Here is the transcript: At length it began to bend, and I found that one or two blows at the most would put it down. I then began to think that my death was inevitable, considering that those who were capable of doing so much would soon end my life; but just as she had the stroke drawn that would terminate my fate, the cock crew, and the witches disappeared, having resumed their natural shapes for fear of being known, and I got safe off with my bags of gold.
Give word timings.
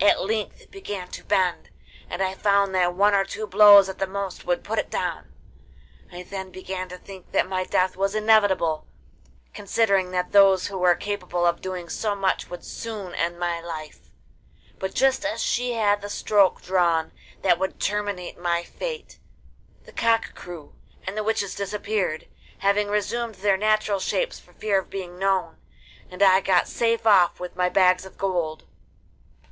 At 0.00 0.20
length 0.20 0.60
it 0.60 0.70
began 0.70 1.08
to 1.08 1.24
bend, 1.24 1.68
and 2.08 2.22
I 2.22 2.34
found 2.36 2.72
that 2.72 2.94
one 2.94 3.14
or 3.14 3.24
two 3.24 3.48
blows 3.48 3.88
at 3.88 3.98
the 3.98 4.06
most 4.06 4.44
would 4.44 4.62
put 4.62 4.78
it 4.78 4.90
down. 4.90 5.32
I 6.12 6.22
then 6.22 6.52
began 6.52 6.88
to 6.88 6.96
think 6.96 7.32
that 7.32 7.48
my 7.48 7.64
death 7.64 7.96
was 7.96 8.14
inevitable, 8.14 8.86
considering 9.52 10.12
that 10.12 10.30
those 10.30 10.68
who 10.68 10.78
were 10.78 10.94
capable 10.94 11.44
of 11.44 11.60
doing 11.60 11.88
so 11.88 12.14
much 12.14 12.48
would 12.48 12.64
soon 12.64 13.12
end 13.16 13.40
my 13.40 13.60
life; 13.60 14.12
but 14.78 14.94
just 14.94 15.24
as 15.24 15.42
she 15.42 15.72
had 15.72 16.00
the 16.00 16.08
stroke 16.08 16.62
drawn 16.62 17.10
that 17.42 17.58
would 17.58 17.80
terminate 17.80 18.38
my 18.38 18.62
fate, 18.62 19.18
the 19.82 19.90
cock 19.90 20.36
crew, 20.36 20.76
and 21.08 21.16
the 21.16 21.24
witches 21.24 21.56
disappeared, 21.56 22.28
having 22.58 22.86
resumed 22.86 23.34
their 23.34 23.56
natural 23.56 23.98
shapes 23.98 24.38
for 24.38 24.52
fear 24.52 24.78
of 24.78 24.90
being 24.90 25.18
known, 25.18 25.56
and 26.08 26.22
I 26.22 26.40
got 26.40 26.68
safe 26.68 27.04
off 27.04 27.40
with 27.40 27.56
my 27.56 27.68
bags 27.68 28.04
of 28.04 28.16
gold. 28.16 28.62